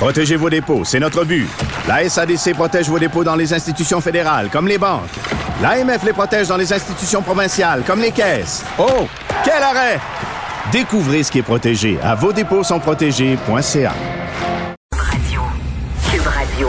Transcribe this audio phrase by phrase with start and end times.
[0.00, 1.46] Protégez vos dépôts, c'est notre but.
[1.86, 5.10] La SADC protège vos dépôts dans les institutions fédérales, comme les banques.
[5.60, 8.64] L'AMF les protège dans les institutions provinciales, comme les caisses.
[8.78, 9.06] Oh,
[9.44, 10.00] quel arrêt!
[10.72, 13.92] Découvrez ce qui est protégé à vos dépôts sont protégés.ca.
[14.96, 15.42] Radio.
[16.10, 16.68] Cube Radio.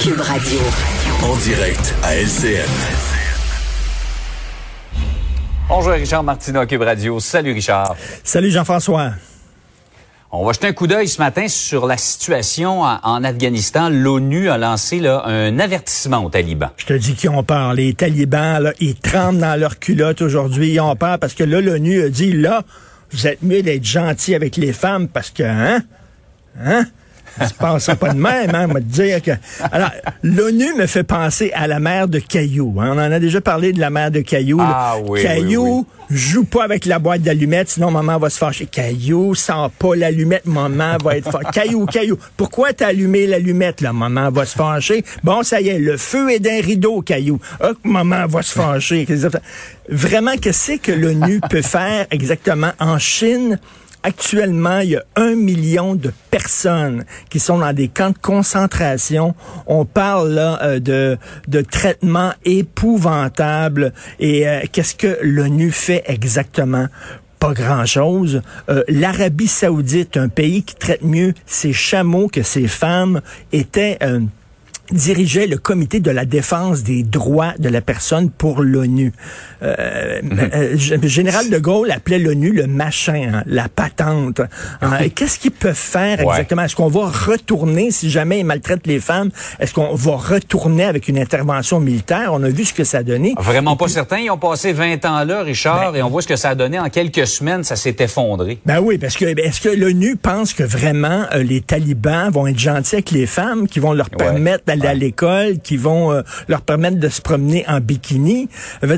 [0.00, 0.60] Cube Radio.
[1.24, 2.70] En direct à LCN.
[5.68, 7.18] Bonjour Richard Martineau, Cube Radio.
[7.18, 7.96] Salut Richard.
[8.22, 9.10] Salut Jean-François.
[10.34, 13.90] On va jeter un coup d'œil ce matin sur la situation en, Afghanistan.
[13.90, 16.70] L'ONU a lancé là, un avertissement aux talibans.
[16.78, 17.74] Je te dis qu'ils ont peur.
[17.74, 20.72] Les talibans, là, ils tremblent dans leur culotte aujourd'hui.
[20.72, 22.62] Ils ont peur parce que là, l'ONU a dit, là,
[23.10, 25.82] vous êtes mieux d'être gentil avec les femmes parce que, hein?
[26.64, 26.86] Hein?
[27.38, 29.30] Ça se passe pas de même, hein, dire que.
[29.70, 29.90] Alors,
[30.22, 32.74] l'ONU me fait penser à la mer de Caillou.
[32.80, 32.90] hein.
[32.94, 34.58] On en a déjà parlé de la mer de Caillou.
[34.60, 38.66] Ah, oui, Caillou, joue pas avec la boîte d'allumettes, sinon maman va se fâcher.
[38.66, 41.46] Caillou, sens pas l'allumette, maman va être fâchée.
[41.52, 43.92] Caillou, Caillou, pourquoi t'as allumé l'allumette, là?
[43.92, 45.04] Maman va se fâcher.
[45.24, 47.40] Bon, ça y est, le feu est d'un rideau, Caillou.
[47.60, 49.06] Ah, maman va se fâcher.
[49.88, 53.58] Vraiment, qu'est-ce que l'ONU peut faire exactement en Chine?
[54.04, 59.34] Actuellement, il y a un million de personnes qui sont dans des camps de concentration.
[59.66, 63.92] On parle là euh, de, de traitements épouvantables.
[64.18, 66.88] Et euh, qu'est-ce que l'ONU fait exactement?
[67.38, 68.42] Pas grand-chose.
[68.68, 73.20] Euh, L'Arabie saoudite, un pays qui traite mieux ses chameaux que ses femmes,
[73.52, 73.98] était...
[74.02, 74.20] euh,
[74.92, 79.12] dirigeait le comité de la défense des droits de la personne pour l'ONU.
[79.62, 80.20] Euh,
[80.54, 84.40] euh, G- Général de Gaulle appelait l'ONU le machin, hein, la patente.
[84.80, 86.26] Hein, et Qu'est-ce qu'ils peuvent faire Ouais.
[86.32, 86.62] exactement?
[86.62, 89.30] Est-ce qu'on va retourner, si jamais ils maltraitent les femmes,
[89.60, 92.30] est-ce qu'on va retourner avec une intervention militaire?
[92.32, 93.34] On a vu ce que ça a donné.
[93.38, 94.18] Vraiment pas certain.
[94.18, 96.78] Ils ont passé 20 ans là, Richard, et on voit ce que ça a donné.
[96.78, 98.58] En quelques semaines, ça s'est effondré.
[98.66, 102.46] Ben oui, parce que ben, est-ce que l'ONU pense que vraiment euh, les talibans vont
[102.46, 104.16] être gentils avec les femmes, qui vont leur Ouais.
[104.18, 108.48] permettre d'aller à l'école, qui vont euh, leur permettre de se promener en bikini?
[108.82, 108.88] Tu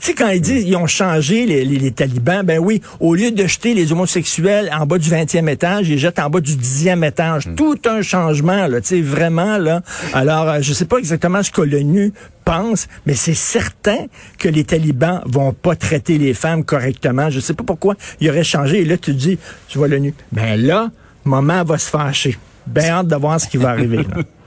[0.00, 3.30] sais, quand ils disent ils ont changé les, les- les talibans, ben oui, au lieu
[3.30, 7.06] de jeter les homosexuels en bas du 20e étage, ils jettent en bas du 10e
[7.06, 7.48] étage.
[7.56, 9.82] Tout un changement, là, tu sais, vraiment, là.
[10.12, 12.12] Alors, euh, je sais pas exactement ce que l'ONU
[12.44, 14.06] pense, mais c'est certain
[14.38, 17.30] que les talibans vont pas traiter les femmes correctement.
[17.30, 18.80] Je sais pas pourquoi ils auraient changé.
[18.80, 20.14] Et là, tu dis, tu vois l'ONU.
[20.32, 20.90] Ben là,
[21.24, 22.36] maman va se fâcher.
[22.66, 23.98] Ben hâte de voir ce qui va arriver.
[23.98, 24.22] là.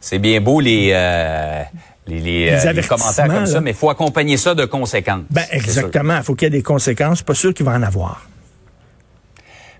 [0.00, 1.62] C'est bien beau les, euh,
[2.06, 3.46] les, les, euh, les commentaires comme là.
[3.46, 5.22] ça, mais il faut accompagner ça de conséquences.
[5.30, 6.16] Ben exactement.
[6.16, 7.22] Il faut qu'il y ait des conséquences.
[7.22, 8.28] Pas sûr qu'il va en avoir.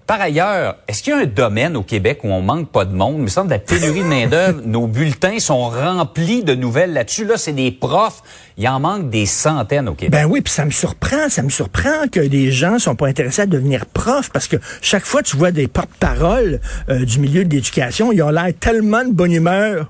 [0.09, 2.95] Par ailleurs, est-ce qu'il y a un domaine au Québec où on manque pas de
[2.95, 3.17] monde?
[3.19, 7.27] Il me semble que la pénurie de main-d'œuvre, nos bulletins sont remplis de nouvelles là-dessus.
[7.27, 8.23] Là, c'est des profs.
[8.57, 10.19] Il en manque des centaines au Québec.
[10.19, 13.43] Ben oui, puis ça me surprend, ça me surprend que des gens sont pas intéressés
[13.43, 16.59] à devenir profs parce que chaque fois tu vois des porte-paroles
[16.89, 19.89] euh, du milieu de l'éducation, ils ont l'air tellement de bonne humeur.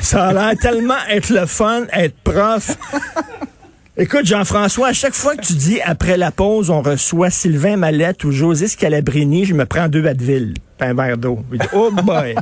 [0.00, 2.76] Ça a l'air tellement être le fun, être prof.
[3.96, 8.24] Écoute, Jean-François, à chaque fois que tu dis après la pause, on reçoit Sylvain Mallette
[8.24, 11.40] ou José Scalabrini, je me prends deux Advil, un verre d'eau.
[11.74, 12.34] Oh boy!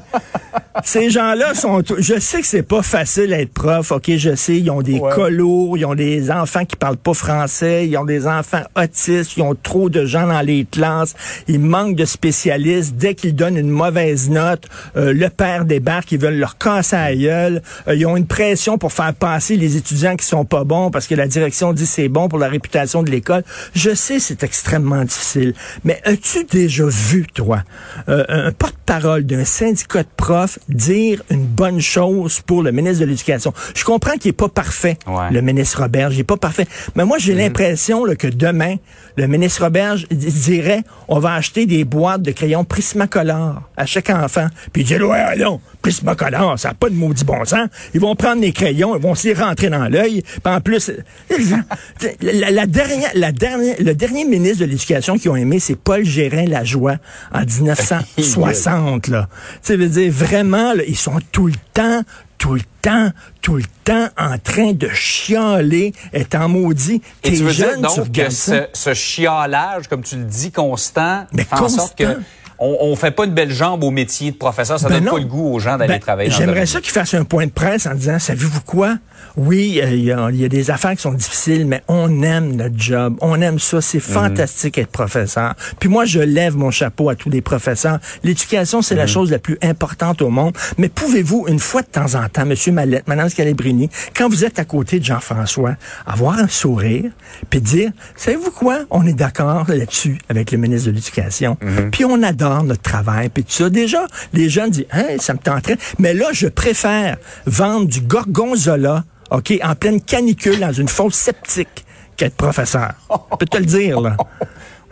[0.84, 1.82] Ces gens-là sont.
[1.98, 5.76] Je sais que c'est pas facile d'être prof, ok, je sais, ils ont des colos,
[5.76, 9.56] ils ont des enfants qui parlent pas français, ils ont des enfants autistes, ils ont
[9.60, 11.14] trop de gens dans les classes,
[11.48, 12.94] ils manquent de spécialistes.
[12.94, 17.10] Dès qu'ils donnent une mauvaise note, euh, le père débarque, ils veulent leur casser à
[17.10, 17.62] la gueule.
[17.88, 21.06] Euh, ils ont une pression pour faire passer les étudiants qui sont pas bons parce
[21.06, 23.42] que la direction dit c'est bon pour la réputation de l'école.
[23.74, 25.54] Je sais, c'est extrêmement difficile.
[25.84, 27.62] Mais as-tu déjà vu, toi,
[28.08, 33.06] euh, un porte-parole d'un syndicat de profs dire une bonne chose pour le ministre de
[33.06, 33.52] l'Éducation?
[33.74, 35.30] Je comprends qu'il est pas parfait, Ouais.
[35.30, 36.66] le ministre Robert, il est pas parfait.
[36.94, 38.76] Mais moi, j'ai l'impression là, que demain,
[39.16, 44.10] le ministre Robert d- dirait, on va acheter des boîtes de crayons Prismacolor à chaque
[44.10, 44.46] enfant.
[44.72, 47.68] Puis il dit, ouais, non, Prismacolor, ça n'a pas de maudit bon sens.
[47.94, 50.22] Ils vont prendre les crayons, ils vont les rentrer dans l'œil.
[50.44, 50.90] En plus,
[52.22, 56.04] la, la dernière, la dernière, le dernier ministre de l'Éducation qu'ils ont aimé, c'est Paul
[56.04, 56.96] Gérin-Lajoie
[57.32, 59.08] en 1960.
[59.08, 59.28] là.
[59.64, 62.02] Tu veut dire, vraiment, là, ils sont tout le temps
[62.40, 63.10] tout le temps,
[63.42, 67.02] tout le temps en train de chialer, étant maudit.
[67.20, 70.50] T'es tu veux dire jeune, tu donc que ce, ce chiolage, comme tu le dis,
[70.50, 72.22] constant, Mais fait en sorte que constant.
[72.60, 74.78] On, on fait pas une belle jambe au métier de professeur.
[74.78, 75.12] Ça Ben donne non.
[75.12, 77.50] pas le goût aux gens d'aller Ben, travailler J'aimerais ça qu'il fasse un point de
[77.50, 78.96] presse en disant, savez-vous quoi?
[79.36, 82.78] Oui, euh, il y, y a des affaires qui sont difficiles, mais on aime notre
[82.78, 83.16] job.
[83.20, 83.80] On aime ça.
[83.80, 84.14] C'est Mhm.
[84.14, 85.54] fantastique être professeur.
[85.78, 87.98] Puis moi, je lève mon chapeau à tous les professeurs.
[88.24, 89.08] L'éducation, c'est la Mhm.
[89.08, 90.54] chose la plus importante au monde.
[90.78, 94.58] Mais pouvez-vous, une fois de temps en temps, Monsieur Mallette, Madame Scalabrini, quand vous êtes
[94.58, 95.76] à côté de Jean-François,
[96.06, 97.10] avoir un sourire,
[97.48, 98.80] puis dire, savez-vous quoi?
[98.90, 101.56] On est d'accord là-dessus avec le ministre de l'Éducation.
[101.62, 101.90] Mhm.
[101.90, 103.70] Puis on adore notre travail, puis tout ça.
[103.70, 105.78] Déjà, les jeunes disent, hein, ça me tenterait.
[105.98, 107.16] Mais là, je préfère
[107.46, 111.84] vendre du gorgonzola, OK, en pleine canicule dans une fosse sceptique
[112.16, 112.92] qu'être professeur.
[113.10, 114.16] Je peux te le dire, là.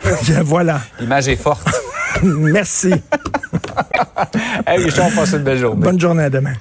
[0.42, 0.80] voilà.
[1.00, 1.68] L'image est forte.
[2.22, 2.94] Merci.
[4.66, 5.82] hey, Richard, passe une belle journée.
[5.82, 6.54] Bonne journée à demain.